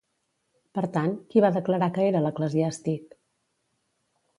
[0.77, 3.19] Per tant, qui va declarar que era l'eclesiàstic?